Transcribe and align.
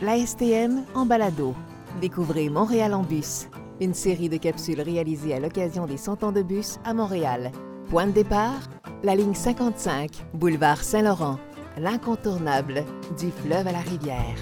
La 0.00 0.16
STM 0.16 0.84
en 0.94 1.06
balado. 1.06 1.56
Découvrez 2.00 2.48
Montréal 2.50 2.94
en 2.94 3.02
bus, 3.02 3.48
une 3.80 3.94
série 3.94 4.28
de 4.28 4.36
capsules 4.36 4.80
réalisées 4.80 5.34
à 5.34 5.40
l'occasion 5.40 5.86
des 5.86 5.96
100 5.96 6.22
ans 6.22 6.30
de 6.30 6.40
bus 6.40 6.78
à 6.84 6.94
Montréal. 6.94 7.50
Point 7.90 8.06
de 8.06 8.12
départ, 8.12 8.60
la 9.02 9.16
ligne 9.16 9.34
55, 9.34 10.24
boulevard 10.34 10.84
Saint-Laurent, 10.84 11.40
l'incontournable 11.76 12.84
du 13.18 13.32
fleuve 13.32 13.66
à 13.66 13.72
la 13.72 13.80
rivière. 13.80 14.36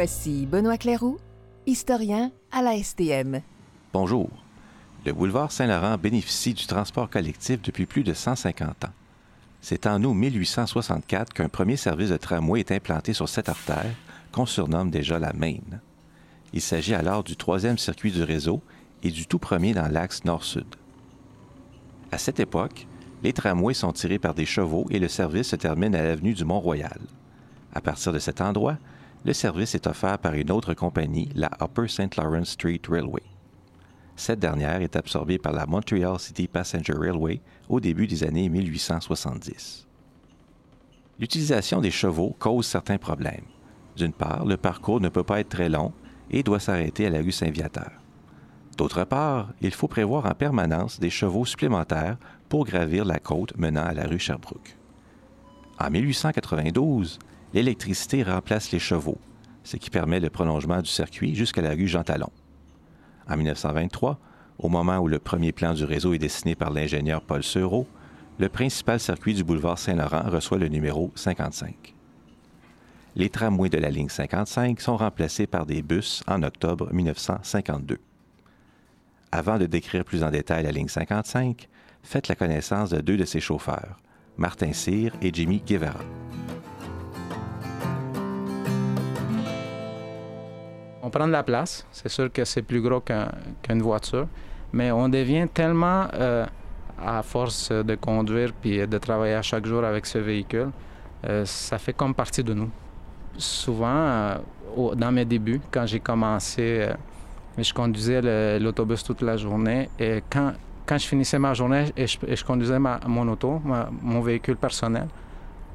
Voici 0.00 0.46
Benoît 0.46 0.78
Clairoux, 0.78 1.18
historien 1.66 2.30
à 2.52 2.62
la 2.62 2.80
STM. 2.80 3.40
Bonjour. 3.92 4.30
Le 5.04 5.12
boulevard 5.12 5.50
Saint-Laurent 5.50 5.98
bénéficie 5.98 6.54
du 6.54 6.68
transport 6.68 7.10
collectif 7.10 7.60
depuis 7.62 7.84
plus 7.84 8.04
de 8.04 8.14
150 8.14 8.84
ans. 8.84 8.92
C'est 9.60 9.88
en 9.88 10.00
août 10.04 10.14
1864 10.14 11.32
qu'un 11.32 11.48
premier 11.48 11.76
service 11.76 12.10
de 12.10 12.16
tramway 12.16 12.60
est 12.60 12.70
implanté 12.70 13.12
sur 13.12 13.28
cette 13.28 13.48
artère, 13.48 13.90
qu'on 14.30 14.46
surnomme 14.46 14.92
déjà 14.92 15.18
la 15.18 15.32
Maine. 15.32 15.80
Il 16.52 16.60
s'agit 16.60 16.94
alors 16.94 17.24
du 17.24 17.34
troisième 17.34 17.76
circuit 17.76 18.12
du 18.12 18.22
réseau 18.22 18.62
et 19.02 19.10
du 19.10 19.26
tout 19.26 19.40
premier 19.40 19.74
dans 19.74 19.88
l'axe 19.88 20.24
nord-sud. 20.24 20.76
À 22.12 22.18
cette 22.18 22.38
époque, 22.38 22.86
les 23.24 23.32
tramways 23.32 23.74
sont 23.74 23.92
tirés 23.92 24.20
par 24.20 24.34
des 24.34 24.46
chevaux 24.46 24.86
et 24.90 25.00
le 25.00 25.08
service 25.08 25.48
se 25.48 25.56
termine 25.56 25.96
à 25.96 26.04
l'avenue 26.04 26.34
du 26.34 26.44
Mont-Royal. 26.44 27.00
À 27.74 27.80
partir 27.80 28.12
de 28.12 28.20
cet 28.20 28.40
endroit, 28.40 28.78
le 29.24 29.32
service 29.32 29.74
est 29.74 29.86
offert 29.86 30.18
par 30.18 30.34
une 30.34 30.50
autre 30.50 30.74
compagnie, 30.74 31.28
la 31.34 31.50
Upper 31.60 31.88
St. 31.88 32.16
Lawrence 32.16 32.50
Street 32.50 32.80
Railway. 32.88 33.22
Cette 34.16 34.40
dernière 34.40 34.82
est 34.82 34.96
absorbée 34.96 35.38
par 35.38 35.52
la 35.52 35.66
Montreal 35.66 36.18
City 36.18 36.48
Passenger 36.48 36.94
Railway 36.94 37.40
au 37.68 37.80
début 37.80 38.06
des 38.06 38.24
années 38.24 38.48
1870. 38.48 39.86
L'utilisation 41.20 41.80
des 41.80 41.90
chevaux 41.90 42.34
cause 42.38 42.66
certains 42.66 42.98
problèmes. 42.98 43.44
D'une 43.96 44.12
part, 44.12 44.44
le 44.44 44.56
parcours 44.56 45.00
ne 45.00 45.08
peut 45.08 45.24
pas 45.24 45.40
être 45.40 45.48
très 45.48 45.68
long 45.68 45.92
et 46.30 46.42
doit 46.42 46.60
s'arrêter 46.60 47.06
à 47.06 47.10
la 47.10 47.18
rue 47.18 47.32
Saint-Viateur. 47.32 47.90
D'autre 48.76 49.04
part, 49.04 49.52
il 49.60 49.72
faut 49.72 49.88
prévoir 49.88 50.26
en 50.26 50.34
permanence 50.34 51.00
des 51.00 51.10
chevaux 51.10 51.44
supplémentaires 51.44 52.16
pour 52.48 52.64
gravir 52.64 53.04
la 53.04 53.18
côte 53.18 53.56
menant 53.56 53.84
à 53.84 53.94
la 53.94 54.06
rue 54.06 54.20
Sherbrooke. 54.20 54.76
En 55.80 55.90
1892, 55.90 57.18
l'électricité 57.54 58.22
remplace 58.22 58.70
les 58.72 58.78
chevaux, 58.78 59.18
ce 59.64 59.76
qui 59.76 59.90
permet 59.90 60.20
le 60.20 60.30
prolongement 60.30 60.80
du 60.80 60.90
circuit 60.90 61.34
jusqu'à 61.34 61.62
la 61.62 61.70
rue 61.70 61.88
Jean-Talon. 61.88 62.30
En 63.28 63.36
1923, 63.36 64.18
au 64.58 64.68
moment 64.68 64.98
où 64.98 65.08
le 65.08 65.18
premier 65.18 65.52
plan 65.52 65.74
du 65.74 65.84
réseau 65.84 66.14
est 66.14 66.18
dessiné 66.18 66.54
par 66.54 66.70
l'ingénieur 66.70 67.22
Paul 67.22 67.42
Seureau, 67.42 67.86
le 68.38 68.48
principal 68.48 69.00
circuit 69.00 69.34
du 69.34 69.44
boulevard 69.44 69.78
Saint-Laurent 69.78 70.28
reçoit 70.30 70.58
le 70.58 70.68
numéro 70.68 71.12
55. 71.14 71.94
Les 73.16 73.30
tramways 73.30 73.68
de 73.68 73.78
la 73.78 73.90
ligne 73.90 74.08
55 74.08 74.80
sont 74.80 74.96
remplacés 74.96 75.46
par 75.46 75.66
des 75.66 75.82
bus 75.82 76.22
en 76.28 76.42
octobre 76.42 76.92
1952. 76.92 77.98
Avant 79.32 79.58
de 79.58 79.66
décrire 79.66 80.04
plus 80.04 80.22
en 80.22 80.30
détail 80.30 80.62
la 80.62 80.72
ligne 80.72 80.88
55, 80.88 81.68
faites 82.02 82.28
la 82.28 82.34
connaissance 82.34 82.90
de 82.90 83.00
deux 83.00 83.16
de 83.16 83.24
ses 83.24 83.40
chauffeurs, 83.40 83.98
Martin 84.36 84.72
Cyr 84.72 85.12
et 85.20 85.32
Jimmy 85.32 85.60
Guevara. 85.66 86.04
On 91.08 91.10
prend 91.10 91.26
de 91.26 91.32
la 91.32 91.42
place. 91.42 91.86
C'est 91.90 92.10
sûr 92.10 92.30
que 92.30 92.44
c'est 92.44 92.60
plus 92.60 92.82
gros 92.82 93.00
qu'une 93.00 93.80
voiture. 93.80 94.26
Mais 94.74 94.92
on 94.92 95.08
devient 95.08 95.46
tellement, 95.54 96.04
euh, 96.12 96.44
à 97.02 97.22
force 97.22 97.72
de 97.72 97.94
conduire 97.94 98.52
puis 98.52 98.86
de 98.86 98.98
travailler 98.98 99.32
à 99.32 99.40
chaque 99.40 99.64
jour 99.64 99.82
avec 99.84 100.04
ce 100.04 100.18
véhicule, 100.18 100.68
euh, 101.26 101.46
ça 101.46 101.78
fait 101.78 101.94
comme 101.94 102.14
partie 102.14 102.44
de 102.44 102.52
nous. 102.52 102.68
Souvent, 103.38 103.86
euh, 103.86 104.36
dans 104.96 105.10
mes 105.10 105.24
débuts, 105.24 105.62
quand 105.70 105.86
j'ai 105.86 106.00
commencé, 106.00 106.86
je 107.56 107.72
conduisais 107.72 108.58
l'autobus 108.58 109.02
toute 109.02 109.22
la 109.22 109.38
journée. 109.38 109.88
Et 109.98 110.22
quand, 110.28 110.52
quand 110.84 110.98
je 110.98 111.06
finissais 111.06 111.38
ma 111.38 111.54
journée 111.54 111.86
et 111.96 112.06
je, 112.06 112.44
conduisais 112.44 112.78
mon 112.78 113.26
auto, 113.28 113.62
mon 114.02 114.20
véhicule 114.20 114.56
personnel, 114.56 115.08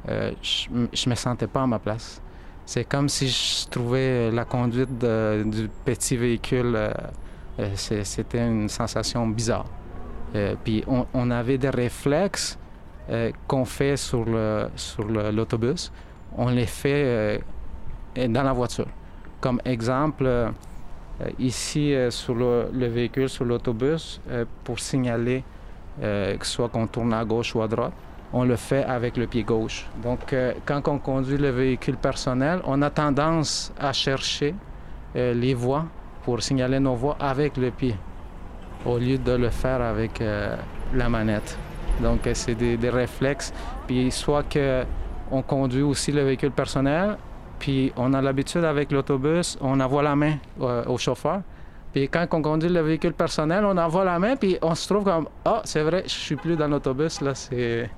je 0.08 0.70
ne 0.70 1.10
me 1.10 1.16
sentais 1.16 1.48
pas 1.48 1.64
à 1.64 1.68
ma 1.68 1.80
place. 1.80 2.22
C'est 2.66 2.86
comme 2.86 3.10
si 3.10 3.28
je 3.28 3.68
trouvais 3.70 4.32
la 4.32 4.46
conduite 4.46 4.98
du 4.98 5.70
petit 5.84 6.16
véhicule, 6.16 6.76
euh, 6.76 6.94
euh, 7.60 7.70
c'était 7.76 8.48
une 8.48 8.70
sensation 8.70 9.28
bizarre. 9.28 9.66
Euh, 10.36 10.56
puis 10.64 10.84
on, 10.88 11.30
avait 11.30 11.58
des 11.58 11.70
réflexes 11.70 12.58
qu'on 13.48 13.66
fait 13.66 13.98
sur 13.98 14.26
l'autobus, 14.26 15.92
on 16.38 16.50
les 16.50 16.66
fait 16.66 17.42
dans 18.16 18.44
la 18.44 18.54
voiture. 18.54 18.88
Comme 19.42 19.62
exemple, 19.66 20.52
ici 21.38 21.94
sur 22.10 22.34
le, 22.34 22.70
le, 22.74 22.88
véhicule, 22.88 23.28
sur 23.28 23.44
l'autobus, 23.44 24.22
pour 24.64 24.80
signaler 24.80 25.44
que 26.02 26.46
soit 26.46 26.70
qu'on 26.70 26.88
tourne 26.88 27.14
à 27.14 27.26
gauche 27.26 27.54
ou 27.54 27.62
à 27.62 27.68
droite, 27.68 27.94
on 28.34 28.44
le 28.44 28.56
fait 28.56 28.84
avec 28.84 29.16
le 29.16 29.28
pied 29.28 29.44
gauche. 29.44 29.86
Donc, 30.02 30.34
euh, 30.34 30.54
quand 30.66 30.88
on 30.88 30.98
conduit 30.98 31.38
le 31.38 31.52
véhicule 31.52 31.98
personnel, 31.98 32.60
on 32.66 32.82
a 32.82 32.90
tendance 32.90 33.72
à 33.80 33.94
chercher 33.94 34.56
euh, 35.16 35.34
les 35.36 35.54
voies 35.54 35.86
pour 36.24 36.42
signaler 36.42 36.80
nos 36.80 36.96
voies 36.96 37.16
avec 37.20 37.58
le 37.58 37.70
pied, 37.70 37.96
au 38.86 38.98
lieu 38.98 39.20
de 39.20 39.34
le 39.34 39.50
faire 39.50 39.82
avec 39.82 40.20
euh, 40.20 40.58
la 40.96 41.10
manette. 41.10 41.58
Donc, 42.02 42.28
c'est 42.34 42.56
des, 42.56 42.90
réflexes. 42.90 43.54
Puis, 43.86 44.12
soit 44.12 44.44
que 44.44 44.84
on 45.32 45.44
conduit 45.44 45.84
aussi 45.84 46.12
le 46.12 46.24
véhicule 46.24 46.52
personnel, 46.52 47.18
puis 47.60 47.94
on 47.96 48.14
a 48.14 48.22
l'habitude 48.22 48.64
avec 48.64 48.92
l'autobus, 48.92 49.58
on 49.62 49.80
envoie 49.80 50.04
la 50.04 50.16
main 50.16 50.34
au 50.60 50.98
chauffeur. 50.98 51.42
Puis 51.94 52.10
quand 52.10 52.26
on 52.32 52.42
conduit 52.42 52.70
le 52.70 52.82
véhicule 52.82 53.14
personnel, 53.14 53.64
on 53.66 53.78
envoie 53.78 54.04
la 54.04 54.20
main, 54.20 54.36
puis 54.36 54.58
on 54.62 54.74
se 54.76 54.88
trouve 54.92 55.04
comme 55.04 55.30
Ah, 55.46 55.62
c'est 55.64 55.82
vrai, 55.82 56.04
je 56.06 56.12
suis 56.12 56.36
plus 56.36 56.56
dans 56.56 56.68
l'autobus, 56.68 57.22
là, 57.22 57.36
c'est 57.36 57.90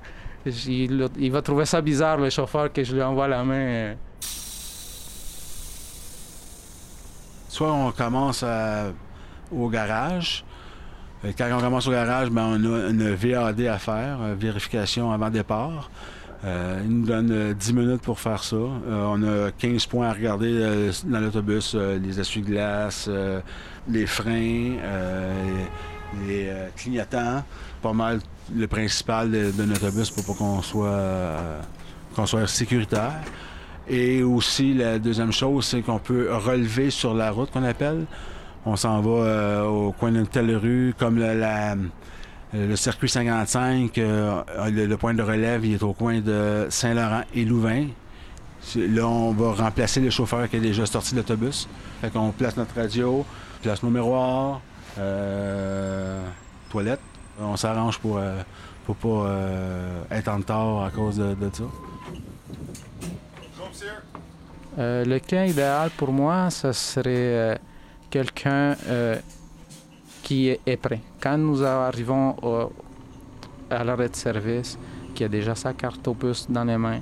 il, 0.66 1.30
va 1.30 1.42
trouver 1.42 1.64
ça 1.64 1.80
bizarre, 1.80 2.18
le 2.18 2.30
chauffeur, 2.30 2.72
que 2.72 2.84
je 2.84 2.94
lui 2.94 3.02
envoie 3.02 3.28
la 3.28 3.44
main. 3.44 3.94
Soit 7.48 7.72
on 7.72 7.90
commence 7.92 8.44
au 9.50 9.68
garage. 9.68 10.44
Quand 11.38 11.48
on 11.52 11.60
commence 11.60 11.88
au 11.88 11.90
garage, 11.90 12.30
ben, 12.30 12.44
on 12.44 12.74
a 12.74 12.90
une 12.90 13.14
VAD 13.14 13.62
à 13.62 13.78
faire, 13.78 14.18
vérification 14.36 15.10
avant 15.10 15.30
départ. 15.30 15.90
Euh, 16.44 16.80
il 16.84 17.00
nous 17.00 17.06
donne 17.06 17.54
10 17.54 17.72
minutes 17.72 18.02
pour 18.02 18.20
faire 18.20 18.42
ça. 18.42 18.56
Euh, 18.56 19.06
on 19.08 19.22
a 19.22 19.50
15 19.52 19.86
points 19.86 20.08
à 20.08 20.12
regarder 20.12 20.52
euh, 20.52 20.92
dans 21.04 21.20
l'autobus, 21.20 21.74
les 21.74 22.20
essuie-glaces, 22.20 23.10
les 23.88 24.06
freins, 24.06 24.76
les 26.26 26.50
clignotants, 26.76 27.42
pas 27.82 27.92
mal 27.92 28.20
le 28.54 28.66
principal 28.66 29.30
d'un 29.30 29.70
autobus 29.70 30.10
pour 30.10 30.36
qu'on 30.36 30.62
soit, 30.62 31.00
qu'on 32.14 32.26
soit 32.26 32.46
sécuritaire. 32.46 33.20
Et 33.88 34.22
aussi, 34.22 34.74
la 34.74 34.98
deuxième 34.98 35.32
chose, 35.32 35.66
c'est 35.66 35.82
qu'on 35.82 35.98
peut 35.98 36.28
relever 36.34 36.90
sur 36.90 37.14
la 37.14 37.30
route 37.30 37.50
qu'on 37.50 37.62
appelle. 37.62 38.04
On 38.64 38.74
s'en 38.74 39.00
va 39.00 39.10
euh, 39.10 39.64
au 39.64 39.92
coin 39.92 40.10
d'une 40.10 40.26
telle 40.26 40.56
rue, 40.56 40.92
comme 40.98 41.20
le 41.20 42.76
circuit 42.76 43.08
55, 43.08 43.96
euh, 43.98 44.42
le, 44.70 44.96
point 44.96 45.14
de 45.14 45.22
relève, 45.22 45.64
il 45.64 45.74
est 45.74 45.82
au 45.84 45.92
coin 45.92 46.20
de 46.20 46.66
Saint-Laurent 46.68 47.22
et 47.32 47.44
Louvain. 47.44 47.86
Là, 48.74 49.06
on 49.06 49.30
va 49.30 49.52
remplacer 49.52 50.00
le 50.00 50.10
chauffeur 50.10 50.48
qui 50.48 50.56
est 50.56 50.60
déjà 50.60 50.84
sorti 50.84 51.12
de 51.12 51.18
l'autobus. 51.18 51.68
Fait 52.00 52.10
qu'on 52.10 52.32
place 52.32 52.56
notre 52.56 52.74
radio, 52.74 53.24
place 53.62 53.84
nos 53.84 53.90
miroirs, 53.90 54.56
euh, 54.56 54.75
toilettes. 56.68 57.00
On 57.38 57.56
s'arrange 57.56 57.98
pour, 57.98 58.16
euh, 58.16 58.40
pour 58.84 58.96
pas 58.96 59.08
euh, 59.08 60.02
être 60.10 60.28
en 60.28 60.38
retard 60.38 60.84
à 60.84 60.90
cause 60.90 61.18
de, 61.18 61.36
ça. 61.52 61.64
Euh, 64.78 65.04
le 65.04 65.18
cas 65.18 65.44
idéal 65.44 65.90
pour 65.96 66.12
moi, 66.12 66.50
ce 66.50 66.72
serait 66.72 67.60
quelqu'un 68.08 68.74
qui 70.22 70.48
est 70.48 70.76
prêt. 70.76 71.00
Quand 71.20 71.36
nous 71.36 71.62
arrivons 71.62 72.36
à 73.70 73.84
l'arrêt 73.84 74.08
de 74.08 74.16
service, 74.16 74.78
qui 75.14 75.24
a 75.24 75.28
déjà 75.28 75.54
sa 75.54 75.72
carte 75.72 76.06
opus 76.08 76.46
dans 76.48 76.64
les 76.64 76.78
mains, 76.78 77.00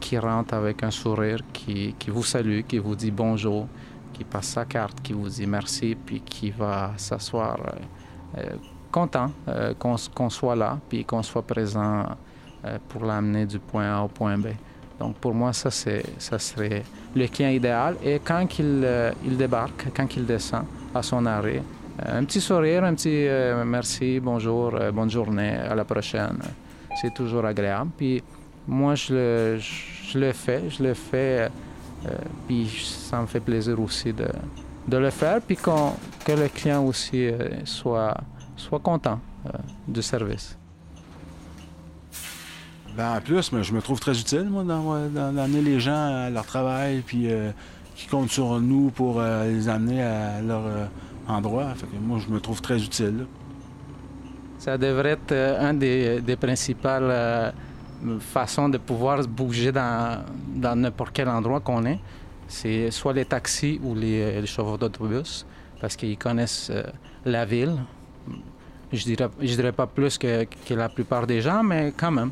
qui 0.00 0.18
rentre 0.18 0.54
avec 0.54 0.82
un 0.82 0.90
sourire, 0.90 1.40
qui, 1.52 1.94
vous 2.08 2.24
salue, 2.24 2.60
qui 2.66 2.78
vous 2.78 2.96
dit 2.96 3.10
bonjour, 3.10 3.66
qui 4.14 4.24
passe 4.24 4.46
sa 4.46 4.64
carte, 4.64 5.02
qui 5.02 5.12
vous 5.12 5.28
dit 5.28 5.46
merci, 5.46 5.94
puis 5.94 6.20
qui 6.20 6.50
va 6.50 6.92
s'asseoir 6.96 7.58
content 8.94 9.32
euh, 9.48 9.74
qu'on 9.74 10.30
soit 10.30 10.54
là, 10.54 10.78
puis 10.88 11.04
qu'on 11.04 11.22
soit 11.22 11.42
présent 11.42 12.06
euh, 12.64 12.78
pour 12.88 13.04
l'amener 13.04 13.44
du 13.44 13.58
point 13.58 13.92
A 13.92 14.02
au 14.04 14.08
point 14.08 14.38
B. 14.38 14.46
Donc 15.00 15.16
pour 15.16 15.34
moi, 15.34 15.52
ça, 15.52 15.68
ça 15.70 16.38
serait 16.38 16.84
le 17.14 17.26
client 17.26 17.50
idéal. 17.50 17.96
Et 18.04 18.20
quand 18.24 18.46
il, 18.58 18.82
euh, 18.84 19.10
il 19.24 19.36
débarque, 19.36 19.88
quand 19.96 20.16
il 20.16 20.24
descend 20.24 20.64
à 20.94 21.02
son 21.02 21.26
arrêt, 21.26 21.60
euh, 21.60 22.20
un 22.20 22.24
petit 22.24 22.40
sourire, 22.40 22.84
un 22.84 22.94
petit 22.94 23.26
euh, 23.26 23.64
merci, 23.64 24.20
bonjour, 24.20 24.78
bonne 24.92 25.10
journée, 25.10 25.56
à 25.56 25.74
la 25.74 25.84
prochaine. 25.84 26.38
C'est 27.00 27.12
toujours 27.12 27.44
agréable. 27.44 27.90
Puis 27.96 28.22
moi, 28.68 28.94
je 28.94 29.12
le, 29.12 29.58
je, 29.58 30.18
le 30.18 30.32
fais, 30.32 30.70
je 30.70 30.82
le 30.84 30.94
fais, 30.94 31.50
puis 32.46 32.68
ça 32.84 33.20
me 33.20 33.26
fait 33.26 33.40
plaisir 33.40 33.80
aussi 33.80 34.12
de, 34.12 34.28
de 34.88 34.96
le 34.96 35.10
faire, 35.10 35.40
puis 35.40 35.56
que 35.56 36.32
le 36.32 36.48
client 36.48 36.84
aussi 36.84 37.30
soit, 37.64 38.16
soit 38.56 38.80
content 38.80 39.20
du 39.86 40.02
service. 40.02 40.56
Ben, 42.96 43.16
en 43.16 43.20
plus, 43.20 43.50
je 43.62 43.72
me 43.72 43.80
trouve 43.80 43.98
très 43.98 44.18
utile, 44.18 44.48
moi, 44.48 44.62
d'amener 44.62 45.62
les 45.62 45.80
gens 45.80 46.26
à 46.26 46.30
leur 46.30 46.46
travail, 46.46 47.02
puis 47.04 47.24
euh, 47.28 47.50
qui 47.96 48.06
comptent 48.06 48.30
sur 48.30 48.60
nous 48.60 48.90
pour 48.90 49.16
euh, 49.18 49.50
les 49.50 49.68
amener 49.68 50.00
à 50.00 50.40
leur 50.40 50.64
euh, 50.64 50.86
endroit. 51.26 51.74
Fait 51.74 51.86
que 51.86 51.96
moi, 52.00 52.20
je 52.24 52.32
me 52.32 52.38
trouve 52.38 52.60
très 52.62 52.80
utile. 52.80 53.26
Ça 54.58 54.78
devrait 54.78 55.10
être 55.10 55.32
un 55.32 55.74
des, 55.74 56.36
principales 56.40 57.52
façons 58.20 58.68
de 58.68 58.78
pouvoir 58.78 59.22
bouger 59.26 59.72
dans, 59.72 60.24
n'importe 60.76 61.12
quel 61.12 61.28
endroit 61.28 61.60
qu'on 61.60 61.84
est. 61.86 61.98
C'est 62.48 62.90
soit 62.90 63.12
les 63.12 63.24
taxis 63.24 63.80
ou 63.82 63.94
les, 63.94 64.44
chauffeurs 64.46 64.78
d'autobus, 64.78 65.46
parce 65.80 65.96
qu'ils 65.96 66.18
connaissent 66.18 66.70
la 67.24 67.44
ville. 67.44 67.76
Je 68.92 69.04
dirais, 69.04 69.28
je 69.40 69.54
dirais 69.54 69.72
pas 69.72 69.86
plus 69.86 70.18
que 70.18 70.74
la 70.74 70.88
plupart 70.88 71.26
des 71.26 71.40
gens, 71.40 71.62
mais 71.62 71.92
quand 71.96 72.10
même 72.10 72.30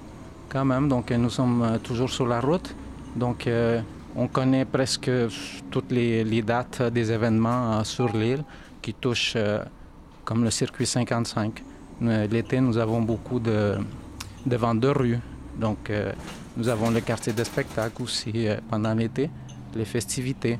quand 0.52 0.64
même. 0.64 0.88
Donc, 0.88 1.10
nous 1.10 1.30
sommes 1.30 1.62
euh, 1.62 1.78
toujours 1.78 2.10
sur 2.10 2.26
la 2.26 2.40
route. 2.40 2.74
Donc, 3.16 3.46
euh, 3.46 3.80
on 4.14 4.28
connaît 4.28 4.66
presque 4.66 5.10
toutes 5.70 5.90
les, 5.90 6.42
dates 6.42 6.82
des 6.82 7.10
événements 7.10 7.80
euh, 7.80 7.84
sur 7.84 8.14
l'île 8.14 8.44
qui 8.82 8.92
touchent, 8.92 9.36
comme 10.24 10.42
le 10.42 10.50
circuit 10.50 10.86
55. 10.86 11.62
L'été, 12.00 12.60
nous 12.60 12.76
avons 12.78 13.00
beaucoup 13.00 13.38
de, 13.38 13.76
de 14.44 14.56
ventes 14.56 14.80
de 14.80 14.88
rue. 14.88 15.18
Donc, 15.62 15.90
nous 16.56 16.68
avons 16.68 16.90
le 16.90 17.00
quartier 17.00 17.32
de 17.32 17.44
spectacle 17.44 18.02
aussi 18.02 18.48
pendant 18.68 18.92
l'été, 18.92 19.30
les 19.74 19.86
festivités. 19.86 20.58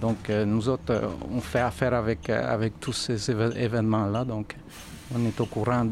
Donc, 0.00 0.28
nous 0.28 0.68
autres, 0.68 1.10
on 1.34 1.40
fait 1.40 1.60
affaire 1.60 1.94
avec, 1.94 2.30
tous 2.78 2.92
ces 2.92 3.30
événements-là. 3.30 4.24
Donc, 4.24 4.54
on 5.14 5.26
est 5.26 5.40
au 5.40 5.46
courant 5.46 5.88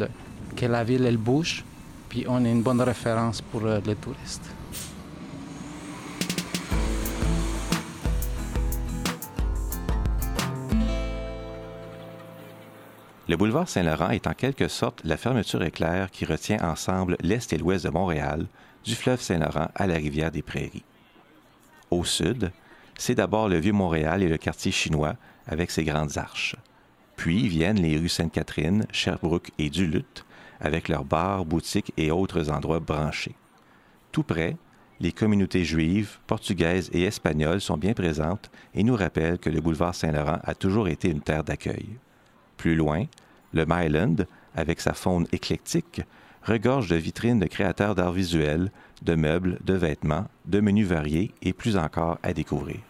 que 0.55 0.67
la 0.67 0.85
ville, 0.85 1.05
elle 1.07 1.17
bouge 1.17 1.65
puis 2.11 2.27
on 2.29 2.45
est 2.45 2.51
une 2.51 2.63
bonne 2.63 2.83
référence 2.83 3.41
pour 3.41 3.65
euh, 3.65 3.81
les 3.87 3.95
touristes. 3.95 4.51
Le 13.31 13.37
boulevard 13.37 13.69
Saint-Laurent 13.69 14.11
est 14.11 14.27
en 14.27 14.35
quelque 14.35 14.67
sorte 14.67 15.03
la 15.05 15.17
fermeture 15.17 15.63
éclair 15.63 16.11
qui 16.11 16.25
retient 16.25 16.59
ensemble 16.69 17.17
l'est 17.21 17.53
et 17.53 17.59
l'ouest 17.59 17.85
de 17.85 17.91
Montréal, 17.91 18.49
du 18.83 18.97
fleuve 18.97 19.21
Saint-Laurent 19.21 19.69
à 19.77 19.87
la 19.87 19.95
rivière 19.95 20.33
des 20.33 20.43
Prairies. 20.43 20.83
Au 21.93 22.03
sud, 22.03 22.51
c'est 22.99 23.15
d'abord 23.15 23.49
le 23.49 23.61
vieux 23.61 23.73
Montréal 23.73 24.25
et 24.25 24.29
le 24.29 24.37
quartier 24.37 24.73
chinois 24.73 25.15
avec 25.47 25.71
ses 25.71 25.85
grandes 25.85 26.19
arches. 26.19 26.57
Puis 27.15 27.47
viennent 27.47 27.81
les 27.81 27.99
rues 27.99 28.09
Sainte-Catherine, 28.09 28.85
Sherbrooke 28.91 29.53
et 29.61 29.71
Duluth, 29.71 30.25
avec 30.61 30.89
leurs 30.89 31.05
bars, 31.05 31.45
boutiques 31.45 31.93
et 31.97 32.11
autres 32.11 32.51
endroits 32.51 32.81
branchés. 32.81 33.37
Tout 34.11 34.25
près, 34.25 34.57
les 34.99 35.13
communautés 35.13 35.63
juives, 35.63 36.19
portugaises 36.27 36.91
et 36.93 37.05
espagnoles 37.05 37.61
sont 37.61 37.79
bien 37.79 37.93
présentes 37.93 38.51
et 38.75 38.83
nous 38.83 38.97
rappellent 38.97 39.39
que 39.39 39.51
le 39.51 39.61
boulevard 39.61 39.95
Saint-Laurent 39.95 40.41
a 40.43 40.55
toujours 40.57 40.89
été 40.89 41.09
une 41.09 41.21
terre 41.21 41.45
d'accueil. 41.45 41.91
Plus 42.61 42.77
loin, 42.77 43.05
le 43.55 43.65
Myland, 43.67 44.27
avec 44.55 44.83
sa 44.83 44.93
faune 44.93 45.27
éclectique, 45.33 46.03
regorge 46.43 46.89
de 46.89 46.97
vitrines 46.97 47.41
de 47.41 47.47
créateurs 47.47 47.95
d'art 47.95 48.13
visuel, 48.13 48.71
de 49.01 49.15
meubles, 49.15 49.59
de 49.65 49.73
vêtements, 49.73 50.27
de 50.45 50.61
menus 50.61 50.87
variés 50.87 51.33
et 51.41 51.55
plus 51.55 51.79
encore 51.79 52.19
à 52.23 52.35
découvrir. 52.35 52.81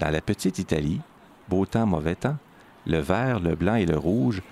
Dans 0.00 0.10
la 0.10 0.22
petite 0.22 0.58
Italie, 0.58 1.02
beau 1.48 1.66
temps, 1.66 1.84
mauvais 1.84 2.14
temps, 2.14 2.38
le 2.86 2.98
vert, 2.98 3.40
le 3.40 3.54
blanc 3.54 3.74
et 3.74 3.84
le 3.84 3.98
rouge 3.98 4.42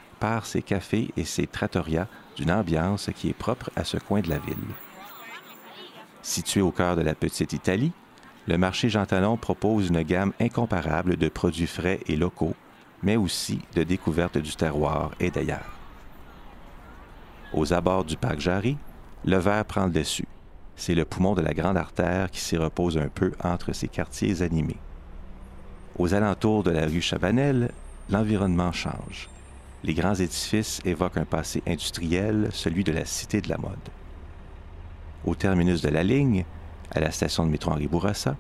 ses 0.42 0.62
cafés 0.62 1.10
et 1.16 1.24
ses 1.24 1.46
trattorias 1.46 2.06
d'une 2.36 2.50
ambiance 2.50 3.10
qui 3.14 3.28
est 3.28 3.34
propre 3.34 3.70
à 3.76 3.84
ce 3.84 3.96
coin 3.96 4.20
de 4.20 4.30
la 4.30 4.38
ville. 4.38 4.56
Situé 6.22 6.60
au 6.60 6.70
cœur 6.70 6.96
de 6.96 7.02
la 7.02 7.14
petite 7.14 7.52
Italie, 7.52 7.92
le 8.46 8.58
marché 8.58 8.88
Jean 8.88 9.06
Talon 9.06 9.36
propose 9.36 9.88
une 9.88 10.02
gamme 10.02 10.32
incomparable 10.40 11.16
de 11.16 11.28
produits 11.28 11.66
frais 11.66 12.00
et 12.06 12.16
locaux, 12.16 12.54
mais 13.04 13.16
aussi 13.16 13.60
de 13.74 13.82
découvertes 13.82 14.38
du 14.38 14.56
terroir 14.56 15.12
et 15.20 15.30
d'ailleurs. 15.30 15.78
Aux 17.52 17.72
abords 17.72 18.04
du 18.04 18.16
parc 18.16 18.40
Jarry, 18.40 18.76
le 19.24 19.36
verre 19.36 19.64
prend 19.64 19.86
le 19.86 19.92
dessus. 19.92 20.26
C'est 20.76 20.96
le 20.96 21.04
poumon 21.04 21.34
de 21.34 21.42
la 21.42 21.54
grande 21.54 21.76
artère 21.76 22.30
qui 22.30 22.40
s'y 22.40 22.56
repose 22.56 22.98
un 22.98 23.08
peu 23.08 23.32
entre 23.42 23.72
ses 23.72 23.86
quartiers 23.86 24.42
animés. 24.42 24.80
Aux 25.96 26.14
alentours 26.14 26.64
de 26.64 26.72
la 26.72 26.86
rue 26.86 27.00
Chabanel, 27.00 27.70
l'environnement 28.10 28.72
change 28.72 29.28
les 29.84 29.92
grands 29.92 30.14
édifices 30.14 30.80
évoquent 30.86 31.18
un 31.18 31.26
passé 31.26 31.62
industriel, 31.66 32.48
celui 32.52 32.84
de 32.84 32.92
la 32.92 33.04
cité 33.04 33.42
de 33.42 33.50
la 33.50 33.58
mode. 33.58 33.76
Au 35.26 35.34
terminus 35.34 35.82
de 35.82 35.90
la 35.90 36.02
ligne, 36.02 36.46
à 36.90 37.00
la 37.00 37.10
station 37.10 37.44
de 37.44 37.50
métro 37.50 37.70
Henri 37.70 37.86
Bourassa, 37.86 38.36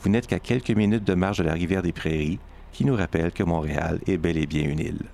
vous 0.00 0.08
n'êtes 0.08 0.28
qu'à 0.28 0.38
quelques 0.38 0.70
minutes 0.70 1.02
de 1.02 1.14
marche 1.14 1.38
de 1.38 1.42
la 1.42 1.52
rivière 1.52 1.82
des 1.82 1.92
Prairies, 1.92 2.38
qui 2.74 2.84
nous 2.84 2.96
rappelle 2.96 3.32
que 3.32 3.44
Montréal 3.44 4.00
est 4.06 4.18
bel 4.18 4.36
et 4.36 4.46
bien 4.46 4.64
une 4.68 4.80
île. 4.80 5.06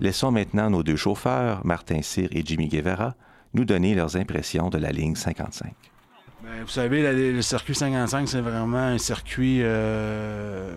Laissons 0.00 0.32
maintenant 0.32 0.70
nos 0.70 0.82
deux 0.82 0.96
chauffeurs, 0.96 1.64
Martin 1.64 2.02
Cyr 2.02 2.28
et 2.32 2.42
Jimmy 2.44 2.66
Guevara, 2.68 3.14
nous 3.54 3.64
donner 3.64 3.94
leurs 3.94 4.16
impressions 4.16 4.70
de 4.70 4.78
la 4.78 4.90
ligne 4.90 5.14
55. 5.14 5.72
Ben, 6.42 6.62
vous 6.62 6.68
savez, 6.68 7.32
le 7.32 7.42
circuit 7.42 7.74
55, 7.74 8.28
c'est 8.28 8.40
vraiment 8.40 8.78
un 8.78 8.98
circuit 8.98 9.60
euh, 9.62 10.74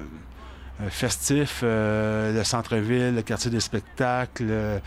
euh, 0.81 0.89
festif, 0.89 1.61
euh, 1.63 2.37
le 2.37 2.43
centre-ville, 2.43 3.15
le 3.15 3.21
quartier 3.23 3.49
des 3.49 3.61
spectacles, 3.61 4.81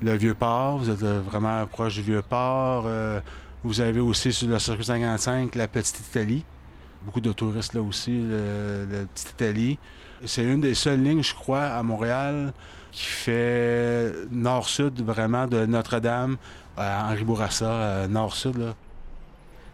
le 0.00 0.16
Vieux-Port. 0.16 0.78
Vous 0.78 0.88
êtes 0.88 1.02
vraiment 1.02 1.66
proche 1.66 1.96
du 1.96 2.02
Vieux-Port. 2.02 2.86
vous 3.64 3.80
avez 3.80 4.00
aussi 4.00 4.32
sur 4.32 4.48
le 4.48 4.58
circuit 4.58 4.84
55 4.84 5.54
la 5.56 5.68
Petite 5.68 6.00
Italie. 6.00 6.44
Beaucoup 7.04 7.20
de 7.20 7.32
touristes 7.32 7.74
là 7.74 7.82
aussi, 7.82 8.22
la 8.28 9.04
Petite 9.06 9.30
Italie. 9.30 9.78
C'est 10.24 10.44
une 10.44 10.60
des 10.60 10.74
seules 10.74 11.02
lignes, 11.02 11.22
je 11.22 11.34
crois, 11.34 11.64
à 11.64 11.82
Montréal 11.82 12.52
qui 12.92 13.04
fait 13.04 14.12
nord-sud 14.30 15.02
vraiment 15.02 15.46
de 15.46 15.66
Notre-Dame 15.66 16.36
à 16.76 17.08
Henri 17.10 17.24
Bourassa, 17.24 18.06
nord-sud. 18.08 18.74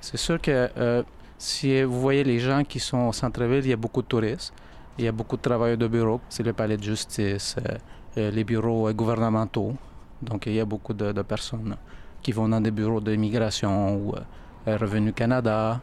C'est 0.00 0.16
sûr 0.16 0.40
que 0.40 1.04
si 1.38 1.82
vous 1.84 2.00
voyez 2.00 2.24
les 2.24 2.40
gens 2.40 2.64
qui 2.64 2.80
sont 2.80 3.06
au 3.08 3.12
centre-ville, 3.12 3.64
il 3.64 3.70
y 3.70 3.72
a 3.72 3.76
beaucoup 3.76 4.02
de 4.02 4.08
touristes. 4.08 4.52
Il 4.98 5.04
y 5.04 5.08
a 5.08 5.12
beaucoup 5.12 5.36
de 5.36 5.42
travailleurs 5.42 5.78
de 5.78 5.86
bureau. 5.86 6.20
C'est 6.28 6.42
le 6.42 6.52
palais 6.52 6.76
de 6.76 6.82
justice, 6.82 7.54
euh, 7.58 7.76
euh, 8.18 8.30
les 8.32 8.42
bureaux 8.42 8.92
gouvernementaux. 8.92 9.76
Donc 10.20 10.46
il 10.46 10.54
y 10.54 10.60
a 10.60 10.64
beaucoup 10.64 10.92
de, 10.92 11.12
personnes 11.22 11.76
qui 12.20 12.32
vont 12.32 12.48
dans 12.48 12.60
des 12.60 12.72
bureaux 12.72 13.00
d'immigration 13.00 13.94
ou 13.94 14.14
euh, 14.16 14.76
Revenu 14.76 15.12
Canada, 15.12 15.80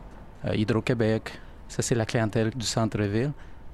Hydro-Québec. 0.53 1.39
Ça, 1.67 1.81
c'est 1.81 1.95
la 1.95 2.05
clientèle 2.05 2.51
du 2.51 2.65
centre-ville. 2.65 3.31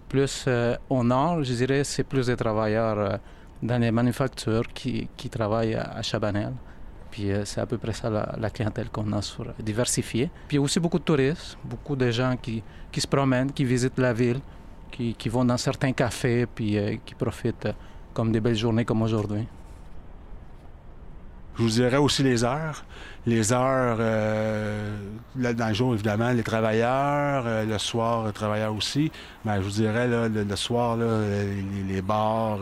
Plus 0.08 0.48
au 0.90 1.04
nord, 1.04 1.44
je 1.44 1.54
dirais, 1.54 1.84
c'est 1.84 2.04
plus 2.04 2.28
des 2.28 2.36
travailleurs 2.36 3.20
dans 3.64 3.82
les 3.82 3.92
manufactures 3.92 4.68
qui, 4.74 5.08
travaillent 5.30 5.76
à, 5.76 6.02
Chabanel. 6.02 6.54
Puis 7.10 7.30
c'est 7.46 7.62
à 7.62 7.66
peu 7.66 7.78
près 7.78 7.94
ça 7.94 8.10
la, 8.10 8.50
clientèle 8.50 8.90
qu'on 8.90 9.12
a 9.14 9.22
sur, 9.22 9.54
diversifiée. 9.60 10.30
Puis 10.48 10.58
il 10.58 10.60
y 10.60 10.62
a 10.62 10.64
aussi 10.64 10.80
beaucoup 10.80 11.00
de 11.00 11.04
touristes, 11.04 11.58
beaucoup 11.64 11.96
de 11.96 12.12
gens 12.12 12.36
qui, 12.42 12.62
qui 12.92 13.00
se 13.00 13.08
promènent, 13.08 13.52
qui 13.52 13.64
visitent 13.64 14.00
la 14.00 14.12
ville, 14.14 14.42
qui, 14.92 15.30
vont 15.30 15.46
dans 15.46 15.58
certains 15.58 15.94
cafés 15.94 16.46
puis 16.46 16.78
euh, 16.78 16.98
qui 17.06 17.16
profitent 17.16 17.68
euh, 17.68 17.74
comme 18.14 18.32
des 18.32 18.40
belles 18.40 18.56
journées 18.56 18.86
comme 18.86 19.02
aujourd'hui. 19.02 19.48
Je 21.58 21.64
vous 21.64 21.70
dirais 21.70 21.98
aussi 21.98 22.24
les 22.24 22.44
heures. 22.44 22.84
Les 23.28 23.54
heures, 23.54 23.98
euh, 24.00 24.98
dans 25.36 25.68
le 25.68 25.74
jour, 25.74 25.94
évidemment, 25.94 26.32
les 26.32 26.42
travailleurs, 26.44 27.46
le 27.66 27.78
soir, 27.78 28.26
les 28.26 28.34
travailleurs 28.34 28.76
aussi. 28.76 29.12
Mais 29.46 29.58
je 29.58 29.62
vous 29.62 29.70
dirais, 29.70 30.08
le, 30.08 30.56
soir, 30.56 30.98
les, 30.98 32.02
bars, 32.02 32.60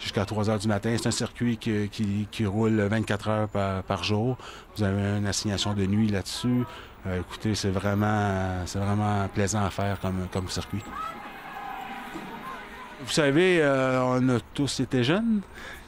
jusqu'à 0.00 0.24
3 0.24 0.48
heures 0.48 0.58
du 0.58 0.68
matin, 0.68 0.94
c'est 0.96 1.08
un 1.08 1.10
circuit 1.10 1.58
qui, 1.58 2.46
roule 2.46 2.80
24 2.80 3.28
heures 3.28 3.82
par, 3.86 4.04
jour. 4.04 4.38
Vous 4.76 4.82
avez 4.84 5.18
une 5.18 5.26
assignation 5.26 5.74
de 5.74 5.84
nuit 5.84 6.08
là-dessus. 6.08 6.64
écoutez, 7.18 7.54
c'est 7.54 7.70
vraiment, 7.70 8.62
c'est 8.64 8.78
vraiment 8.78 9.28
plaisant 9.28 9.66
à 9.66 9.70
faire 9.70 10.00
comme, 10.00 10.28
comme 10.32 10.48
circuit. 10.48 10.82
Vous 13.04 13.12
savez, 13.12 13.60
euh, 13.60 14.02
on 14.02 14.28
a 14.30 14.40
tous 14.54 14.80
été 14.80 15.04
jeunes, 15.04 15.42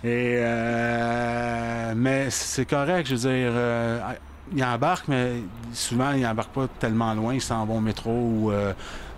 et, 0.05 0.37
euh, 0.37 1.95
mais 1.97 2.29
c'est 2.29 2.67
correct, 2.67 3.07
je 3.07 3.15
veux 3.15 3.31
dire, 3.31 3.53
euh, 3.55 4.01
ils 4.55 4.63
embarquent, 4.63 5.09
mais 5.09 5.41
souvent, 5.73 6.13
ils 6.13 6.21
n'embarquent 6.21 6.53
pas 6.53 6.69
tellement 6.79 7.15
loin. 7.15 7.33
Ils 7.33 7.41
s'en 7.41 7.65
vont 7.65 7.79
au 7.79 7.81
métro, 7.81 8.11
ou, 8.11 8.53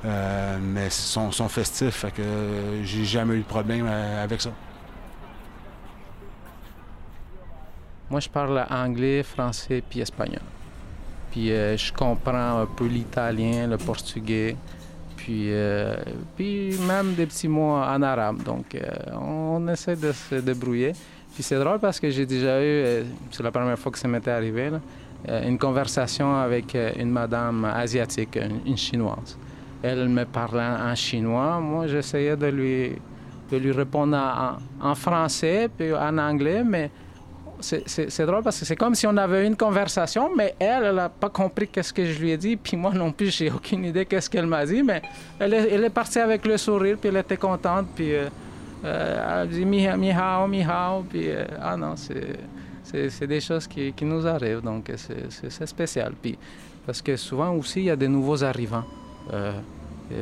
mais 0.05 0.87
ils 0.87 0.90
sont, 0.93 1.33
sont, 1.33 1.49
festifs. 1.49 1.97
Fait 1.97 2.12
que 2.12 2.23
j'ai 2.85 3.05
jamais 3.05 3.35
eu 3.35 3.40
de 3.40 3.45
problème 3.45 3.87
avec 3.87 4.40
ça. 4.40 4.50
Moi, 8.11 8.21
je 8.21 8.28
parle 8.28 8.64
anglais, 8.71 9.25
français 9.25 9.83
puis 9.87 10.00
espagnol. 10.00 10.40
Puis 11.33 11.49
je 11.49 11.93
comprends 11.93 12.61
un 12.61 12.67
peu 12.67 12.87
l'italien, 12.87 13.67
le 13.67 13.76
portugais, 13.76 14.57
puis, 15.28 15.50
puis 16.37 16.78
même 16.87 17.12
des 17.14 17.26
petits 17.26 17.49
mots 17.49 17.76
en 17.76 18.00
arabe. 18.00 18.42
Donc, 18.42 18.76
on 19.12 19.68
essaie 19.68 19.97
de 19.97 20.12
se 20.12 20.37
débrouiller. 20.37 20.92
Puis 21.35 21.42
c'est 21.42 21.58
drôle 21.58 21.78
parce 21.78 22.00
que 22.00 22.08
j'ai 22.11 22.25
déjà 22.25 22.62
eu, 22.62 23.04
c'est 23.30 23.42
la 23.42 23.50
première 23.50 23.78
fois 23.78 23.92
que 23.92 23.99
ça 23.99 24.08
m'était 24.08 24.30
arrivé, 24.30 24.70
euh, 25.28 25.49
une 25.49 25.58
conversation 25.58 26.37
avec 26.37 26.75
euh, 26.75 26.92
une 26.97 27.11
madame 27.11 27.64
asiatique, 27.64 28.38
une, 28.64 28.76
chinoise. 28.76 29.37
Elle 29.82 30.08
me 30.08 30.25
parlait 30.25 30.62
en 30.62 30.94
chinois. 30.94 31.61
Moi, 31.61 31.87
j'essayais 31.88 32.37
de 32.37 32.47
lui, 32.47 32.92
de 33.50 33.56
lui 33.56 33.73
répondre 33.73 34.16
en, 34.80 34.94
français 34.94 35.68
puis 35.76 35.92
en 35.92 36.18
anglais, 36.18 36.62
mais 36.64 36.90
c'est 37.61 38.27
drôle 38.27 38.43
parce 38.43 38.61
que 38.61 38.65
c'est 38.65 38.77
comme 38.77 38.95
si 38.95 39.07
on 39.07 39.17
avait 39.17 39.47
une 39.47 39.57
conversation, 39.57 40.31
mais 40.35 40.55
elle, 40.59 40.85
elle 40.85 40.95
n'a 40.95 41.09
pas 41.09 41.29
compris 41.29 41.69
qu'est-ce 41.69 41.93
que 41.93 42.05
je 42.05 42.19
lui 42.21 42.31
ai 42.31 42.37
dit, 42.37 42.57
puis 42.57 42.77
moi 42.77 42.93
non 42.93 43.12
plus, 43.12 43.37
j'ai 43.37 43.50
aucune 43.50 43.85
idée 43.85 44.07
qu'est-ce 44.07 44.31
qu'elle 44.31 44.47
m'a 44.47 44.65
dit, 44.65 44.83
mais 44.83 45.03
elle 45.38 45.55
est, 45.55 45.73
elle 45.73 45.85
est, 45.85 45.91
partie 45.91 46.21
avec 46.21 46.47
le 46.47 46.57
sourire, 46.57 46.97
puis 47.00 47.09
elle 47.09 47.17
était 47.17 47.37
contente, 47.37 47.87
puis 47.95 48.15
euh, 48.15 48.29
elle 48.85 49.38
a 49.41 49.47
dit 49.47 49.65
mi, 49.65 49.88
mi 49.97 50.11
hao, 50.11 50.47
mi 50.47 50.62
hao, 50.62 51.03
puis 51.03 51.29
ah 51.61 51.77
non, 51.77 51.95
c'est 51.97 53.27
des 53.27 53.41
choses 53.41 53.67
qui, 53.67 53.93
nous 54.03 54.27
arrivent, 54.27 54.62
donc 54.62 54.91
c'est 54.97 55.67
spécial. 55.67 56.12
Puis, 56.21 56.38
parce 56.87 57.03
que 57.03 57.17
souvent 57.17 57.53
aussi, 57.53 57.81
il 57.81 57.87
y 57.87 57.91
a 57.91 57.97
des 57.97 58.09
nouveaux 58.09 58.43
arrivants. 58.43 58.85
Euh, 59.33 59.53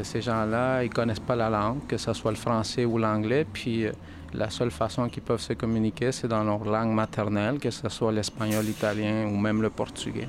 ces 0.03 0.21
gens-là, 0.21 0.83
ils 0.83 0.91
connaissent 0.91 1.21
pas 1.21 1.37
la 1.37 1.49
langue, 1.49 1.87
que 1.87 1.97
ce 1.97 2.13
soit 2.13 2.33
le 2.33 2.37
français 2.37 2.85
ou 2.85 2.99
l'anglais, 2.99 3.47
puis 3.53 3.87
euh, 3.87 3.93
la 4.35 4.51
seule 4.51 4.71
façon 4.71 5.09
qu'ils 5.09 5.23
peuvent 5.23 5.41
se 5.41 5.53
communiquer, 5.53 6.13
c'est 6.13 6.29
dans 6.29 6.45
leur 6.45 6.65
langue 6.65 6.93
maternelle, 6.93 7.59
que 7.59 7.71
ce 7.71 7.89
soit 7.89 8.13
l'espagnol, 8.13 8.65
l'italien 8.65 9.27
ou 9.27 9.37
même 9.37 9.63
le 9.63 9.71
portugais. 9.71 10.29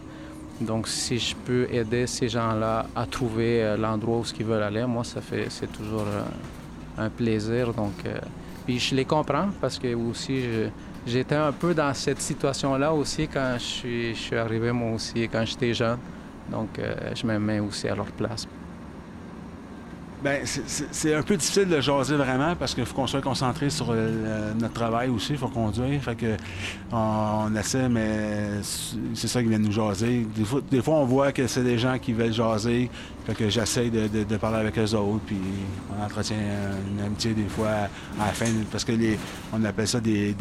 Donc, 0.61 0.87
si 0.87 1.19
je 1.19 1.35
peux 1.35 1.67
aider 1.71 2.07
ces 2.07 2.29
gens-là 2.29 2.87
à 2.95 3.05
trouver 3.05 3.63
euh, 3.63 3.77
l'endroit 3.77 4.17
où 4.17 4.23
ils 4.39 4.45
veulent 4.45 4.63
aller, 4.63 4.85
moi, 4.85 5.03
c'est 5.03 5.71
toujours 5.71 6.05
un 6.97 7.09
plaisir. 7.09 7.73
Donc, 7.73 7.93
puis 8.65 8.79
je 8.79 8.95
les 8.95 9.05
comprends 9.05 9.49
parce 9.61 9.77
que 9.77 9.93
aussi, 9.93 10.43
J'étais 11.07 11.35
un 11.35 11.53
peu 11.53 11.73
dans 11.73 11.93
cette 11.93 12.19
situation-là 12.19 12.91
aussi 12.91 13.29
quand 13.29 13.55
je 13.57 14.13
suis, 14.13 14.35
arrivé 14.35 14.73
moi 14.73 14.91
aussi, 14.91 15.29
quand 15.29 15.45
j'étais 15.45 15.73
jeune. 15.73 15.99
Donc, 16.51 16.77
euh, 16.79 17.15
je 17.15 17.25
me 17.25 17.39
mets 17.39 17.61
aussi 17.61 17.87
à 17.87 17.95
leur 17.95 18.07
place. 18.07 18.45
Bien, 20.27 20.39
c'est 20.65 21.15
un 21.15 21.21
peu 21.21 21.37
difficile 21.37 21.69
de 21.69 21.79
jaser 21.79 22.15
vraiment 22.15 22.53
parce 22.55 22.75
qu'il 22.75 22.85
faut 22.85 22.93
qu'on 22.93 23.07
soit 23.07 23.21
concentré 23.21 23.69
sur 23.69 23.93
notre 24.59 24.73
travail 24.73 25.09
aussi, 25.09 25.33
il 25.33 25.37
faut 25.37 25.47
conduire. 25.47 26.01
Fait 26.01 26.15
que 26.15 26.35
on, 26.91 27.55
essaie, 27.55 27.87
mais 27.87 28.61
c'est 29.13 29.27
ça 29.27 29.41
qui 29.41 29.47
vient 29.47 29.59
nous 29.59 29.71
jaser. 29.71 30.27
Des 30.69 30.81
fois, 30.81 30.95
on 30.95 31.05
voit 31.05 31.31
que 31.31 31.47
c'est 31.47 31.63
des 31.63 31.77
gens 31.77 31.97
qui 31.97 32.11
veulent 32.11 32.33
jaser, 32.33 32.89
que 33.33 33.49
j'essaie 33.49 33.89
de, 33.89 34.37
parler 34.37 34.57
avec 34.57 34.77
eux 34.77 34.95
autres, 34.95 35.23
puis 35.25 35.37
on 35.91 36.03
entretient 36.03 36.37
une 36.91 37.03
amitié 37.03 37.33
des 37.33 37.47
fois 37.47 37.89
à 38.19 38.25
la 38.27 38.31
fin, 38.31 38.45
parce 38.71 38.83
que 38.83 38.93
on 39.53 39.63
appelle 39.63 39.87
ça 39.87 39.99
des, 39.99 40.35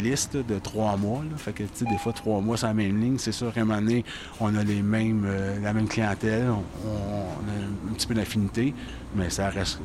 listes 0.00 0.36
de 0.36 0.58
trois 0.58 0.96
mois. 0.96 1.22
Des 1.56 1.98
fois, 1.98 2.12
trois 2.12 2.40
mois, 2.40 2.56
c'est 2.56 2.66
la 2.66 2.74
même 2.74 3.00
ligne. 3.00 3.18
C'est 3.18 3.32
sûr 3.32 3.52
qu'à 3.52 3.60
un 3.60 3.64
moment 3.64 3.80
donné, 3.80 4.04
on 4.40 4.54
a 4.54 4.64
les 4.64 4.82
mêmes, 4.82 5.24
euh, 5.26 5.60
la 5.62 5.72
même 5.72 5.88
clientèle, 5.88 6.48
on, 6.50 6.88
a 6.88 7.90
un 7.90 7.94
petit 7.94 8.06
peu 8.06 8.14
d'affinité, 8.14 8.74
mais 9.16 9.30
ça 9.30 9.48
reste 9.48 9.80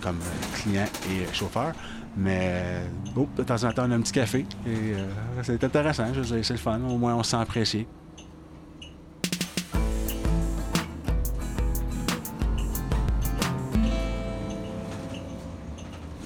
comme 0.00 0.18
client 0.54 0.86
et 1.10 1.34
chauffeur. 1.34 1.72
Mais 2.16 2.80
de 3.14 3.42
temps 3.42 3.64
en 3.64 3.72
temps, 3.72 3.84
on 3.86 3.90
a 3.90 3.96
un 3.96 4.00
petit 4.00 4.12
café. 4.12 4.46
Et 4.66 4.94
euh, 4.94 5.06
c'est 5.42 5.62
intéressant, 5.62 6.06
je 6.14 6.22
c'est 6.22 6.54
le 6.54 6.58
fun. 6.58 6.80
Au 6.88 6.96
moins, 6.96 7.14
on 7.14 7.22
se 7.22 7.32
sent 7.32 7.36
apprécié. 7.36 7.86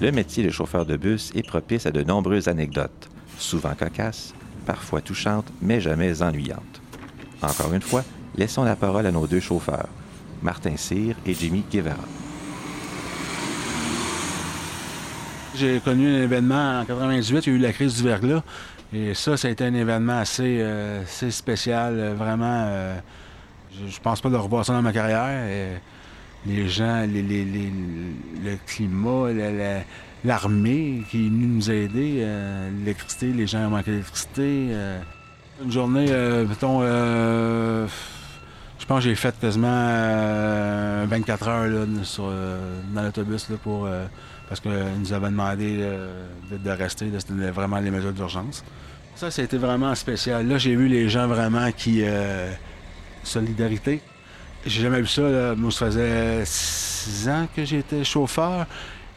Le 0.01 0.13
métier 0.13 0.43
de 0.43 0.51
chauffeur 0.51 0.87
de 0.87 0.97
bus 0.97 1.31
est 1.35 1.47
propice 1.47 1.85
à 1.85 1.91
de 1.91 2.03
nombreuses 2.03 2.49
anecdotes, 2.49 3.11
souvent 3.37 3.75
cocasses, 3.75 4.33
parfois 4.65 5.03
touchantes, 5.03 5.53
mais 5.61 5.81
jamais 5.81 6.23
ennuyantes. 6.23 6.81
Encore 7.43 7.75
une 7.75 7.83
fois, 7.83 8.03
laissons 8.35 8.65
la 8.65 8.77
parole 8.77 9.05
à 9.05 9.13
nos 9.13 9.27
deux 9.27 9.41
chauffeurs, 9.41 9.89
Martin 10.43 10.77
Cyr 10.79 11.17
et 11.27 11.35
Jimmy 11.35 11.65
Guevara. 11.71 11.99
J'ai 15.61 15.79
connu 15.79 16.09
un 16.09 16.23
événement 16.23 16.81
en 16.81 16.85
98, 16.87 17.47
il 17.47 17.53
y 17.53 17.55
a 17.55 17.59
eu 17.59 17.61
la 17.61 17.73
crise 17.75 17.95
du 17.95 18.03
verglas. 18.03 18.43
Et 18.95 19.13
ça, 19.13 19.37
ça 19.37 19.49
a 19.49 19.51
été 19.51 19.63
un 19.63 19.75
événement 19.75 20.17
assez, 20.17 20.59
euh, 20.63 21.05
spécial, 21.05 21.99
euh, 21.99 22.15
vraiment. 22.15 22.65
Euh, 22.67 22.99
je, 23.79 23.85
ne 23.85 24.03
pense 24.03 24.23
pas 24.23 24.31
de 24.31 24.37
revoir 24.37 24.65
ça 24.65 24.73
dans 24.73 24.81
ma 24.81 24.95
carrière 24.95 25.79
les 26.47 26.67
gens, 26.67 27.07
le 27.07 28.57
climat, 28.67 29.27
l'armée 30.25 31.03
qui 31.11 31.27
est 31.27 31.29
venue 31.29 31.47
nous 31.47 31.71
aider, 31.71 32.21
euh, 32.21 32.71
l'électricité, 32.79 33.27
les 33.27 33.47
gens 33.47 33.67
ont 33.67 33.71
manqué 33.71 33.91
d'électricité. 33.91 34.69
Une 35.63 35.71
journée, 35.71 36.07
mettons, 36.49 36.81
je 36.81 37.87
j'ai 38.99 39.15
fait 39.15 39.39
quasiment 39.39 41.07
24 41.07 41.49
heures 41.49 41.87
dans 42.93 43.03
l'autobus 43.03 43.47
pour 43.63 43.89
parce 44.49 44.61
qu'ils 44.61 44.73
nous 44.99 45.13
avaient 45.13 45.29
demandé 45.29 45.87
de, 46.51 46.71
rester. 46.71 47.09
C'était 47.19 47.51
vraiment 47.51 47.79
les 47.79 47.91
mesures 47.91 48.13
d'urgence. 48.13 48.65
Ça, 49.15 49.31
c'était 49.31 49.59
vraiment 49.59 49.95
spécial. 49.95 50.49
Là, 50.49 50.59
j'ai 50.59 50.75
vu 50.75 50.89
les 50.89 51.09
gens 51.09 51.29
vraiment 51.29 51.71
qui. 51.71 52.03
solidarité. 53.23 54.01
J'ai 54.67 54.83
jamais 54.83 55.01
vu 55.01 55.07
ça. 55.07 55.55
Moi, 55.57 55.71
ça 55.71 55.87
faisait 55.87 56.43
six 56.45 57.29
ans 57.29 57.47
que 57.55 57.65
j'étais 57.65 58.03
chauffeur. 58.03 58.67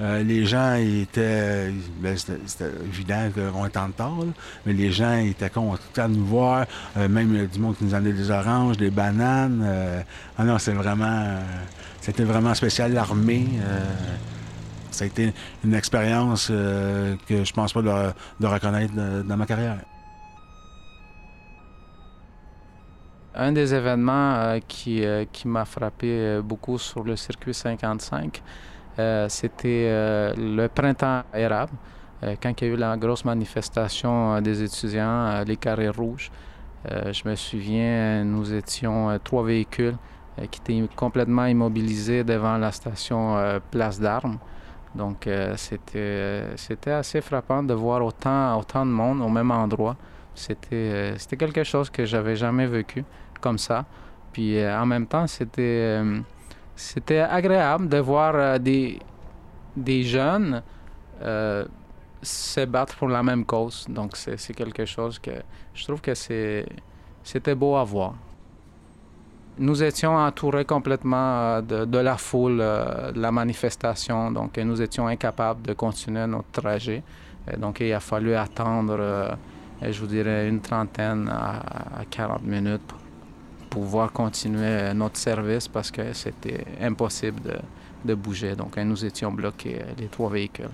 Euh, 0.01 0.23
les 0.23 0.45
gens 0.45 0.75
étaient. 0.75 1.71
Ben, 1.99 2.17
c'était 2.17 2.71
évident 2.85 3.29
qu'on 3.33 3.65
était 3.65 3.77
en 3.77 3.87
retard, 3.87 4.13
mais 4.65 4.73
les 4.73 4.91
gens 4.91 5.17
étaient 5.17 5.49
contents 5.49 6.09
de 6.09 6.15
nous 6.15 6.25
voir. 6.25 6.65
Euh, 6.97 7.07
même 7.07 7.47
du 7.47 7.59
monde 7.59 7.77
qui 7.77 7.85
nous 7.85 7.93
amenait 7.93 8.13
des 8.13 8.31
oranges, 8.31 8.77
des 8.77 8.89
bananes. 8.89 9.61
Euh, 9.63 10.01
ah 10.37 10.43
non, 10.43 10.57
c'est 10.57 10.73
vraiment. 10.73 11.39
C'était 12.01 12.23
vraiment 12.23 12.53
spécial, 12.53 12.93
l'armée. 12.93 13.47
ça 14.91 15.05
a 15.05 15.07
été 15.07 15.33
une 15.63 15.73
expérience 15.73 16.47
que 16.47 17.45
je 17.45 17.53
pense 17.53 17.71
pas 17.71 17.81
de 17.81 18.45
reconnaître 18.45 18.93
dans 18.93 19.37
ma 19.37 19.45
carrière. 19.45 19.77
Un 23.35 23.51
des 23.51 23.73
événements 23.73 24.35
euh, 24.35 24.59
qui, 24.67 25.03
euh, 25.03 25.25
m'a 25.45 25.65
frappé 25.65 26.07
euh, 26.07 26.41
beaucoup 26.43 26.77
sur 26.77 27.03
le 27.03 27.15
circuit 27.15 27.53
55, 27.53 28.43
c'était 29.27 30.33
le 30.37 30.67
printemps 30.67 31.23
érable, 31.33 31.73
quand 32.41 32.61
il 32.61 32.67
y 32.67 32.71
a 32.71 32.73
eu 32.73 32.77
la 32.77 32.95
grosse 32.97 33.25
manifestation 33.25 34.39
des 34.41 34.63
étudiants, 34.63 35.43
les 35.45 35.57
carrés 35.57 35.89
rouges. 35.89 36.31
je 36.85 37.27
me 37.27 37.35
souviens, 37.35 38.23
nous 38.23 38.53
étions 38.53 39.17
trois 39.23 39.43
véhicules 39.43 39.97
qui 40.51 40.59
étaient 40.59 40.87
complètement 40.95 41.45
immobilisés 41.45 42.23
devant 42.23 42.57
la 42.57 42.71
station 42.71 43.59
Place 43.71 43.99
d'Armes. 43.99 44.37
Donc, 44.95 45.27
c'était, 45.55 46.91
assez 46.91 47.21
frappant 47.21 47.63
de 47.63 47.73
voir 47.73 48.05
autant, 48.05 48.59
autant 48.59 48.85
de 48.85 48.91
monde 48.91 49.21
au 49.21 49.29
même 49.29 49.51
endroit. 49.51 49.95
C'était, 50.35 51.15
quelque 51.37 51.63
chose 51.63 51.89
que 51.89 52.05
j'avais 52.05 52.35
jamais 52.35 52.65
vécu 52.65 53.03
comme 53.39 53.57
ça. 53.57 53.85
Puis 54.31 54.57
euh, 54.57 54.79
en 54.79 54.85
même 54.85 55.05
temps, 55.05 55.27
c'était, 55.27 56.01
euh, 56.01 56.19
c'était 56.75 57.19
agréable 57.19 57.87
de 57.87 57.97
voir 57.97 58.35
euh, 58.35 58.57
des, 58.57 58.99
des 59.75 60.03
jeunes 60.03 60.61
se 62.21 62.65
battre 62.65 62.95
pour 62.95 63.07
la 63.07 63.23
même 63.23 63.45
cause. 63.45 63.85
Donc 63.89 64.15
c'est, 64.15 64.53
quelque 64.53 64.85
chose 64.85 65.19
que 65.19 65.31
je 65.73 65.83
trouve 65.83 66.01
que 66.01 66.13
c'était 66.13 67.55
beau 67.55 67.75
à 67.75 67.83
voir. 67.83 68.15
Nous 69.59 69.83
étions 69.83 70.15
entourés 70.15 70.65
complètement 70.65 71.61
de, 71.61 71.85
de 71.85 71.97
la 71.99 72.17
foule, 72.17 72.57
de 72.57 73.19
la 73.19 73.31
manifestation, 73.31 74.31
donc 74.31 74.57
nous 74.57 74.81
étions 74.81 75.07
incapables 75.07 75.61
de 75.61 75.73
continuer 75.73 76.25
notre 76.25 76.49
trajet. 76.51 77.03
donc 77.57 77.79
il 77.81 77.93
a 77.93 77.99
fallu 77.99 78.33
attendre, 78.33 79.37
je 79.81 79.99
vous 79.99 80.07
dirais, 80.07 80.49
une 80.49 80.59
trentaine 80.59 81.29
à 81.29 82.03
40 82.09 82.41
minutes 82.43 82.93
pouvoir 83.73 84.11
continuer 84.11 84.93
notre 84.93 85.17
service 85.17 85.67
parce 85.67 85.89
que 85.89 86.13
c'était 86.13 86.63
impossible 86.79 87.41
de, 88.05 88.13
bouger. 88.13 88.55
Donc, 88.55 88.77
nous 88.77 89.03
étions 89.03 89.31
bloqués, 89.31 89.79
euh, 89.81 89.93
les 89.97 90.07
trois 90.07 90.29
véhicules. 90.29 90.69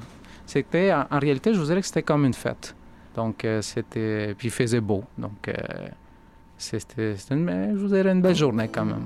C'était, 0.45 0.91
en, 0.91 1.19
réalité, 1.19 1.53
je 1.53 1.59
vous 1.59 1.67
dirais 1.67 1.79
que 1.79 1.87
c'était 1.87 2.03
comme 2.03 2.25
une 2.25 2.33
fête. 2.33 2.75
Donc, 3.15 3.45
euh, 3.45 3.61
c'était. 3.61 4.35
Puis 4.37 4.49
il 4.49 4.51
faisait 4.51 4.81
beau. 4.81 5.03
Donc, 5.17 5.47
euh, 5.47 5.53
c'était 6.57 7.15
une, 7.31 7.71
je 7.73 7.77
vous 7.77 7.87
dirais 7.87 8.11
une 8.11 8.21
belle 8.21 8.35
journée 8.35 8.67
quand 8.67 8.85
même. 8.85 9.05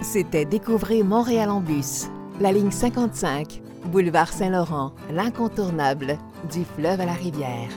C'était 0.00 0.44
Découvrir 0.44 1.04
Montréal 1.04 1.50
en 1.50 1.60
bus, 1.60 2.08
la 2.40 2.50
ligne 2.50 2.72
55, 2.72 3.62
boulevard 3.86 4.32
Saint-Laurent, 4.32 4.92
l'incontournable, 5.12 6.18
du 6.52 6.64
fleuve 6.64 7.00
à 7.00 7.06
la 7.06 7.12
rivière. 7.12 7.70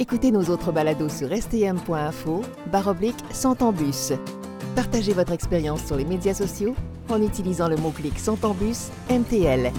Écoutez 0.00 0.30
nos 0.30 0.44
autres 0.44 0.70
balados 0.70 1.08
sur 1.08 1.28
stm.info, 1.36 2.42
baroblique 2.70 3.16
bus. 3.72 4.12
Partagez 4.76 5.12
votre 5.12 5.32
expérience 5.32 5.84
sur 5.84 5.96
les 5.96 6.04
médias 6.04 6.34
sociaux 6.34 6.76
en 7.08 7.20
utilisant 7.20 7.68
le 7.68 7.76
mot-clic 7.76 8.14
Bus 8.54 8.90
MTL. 9.10 9.72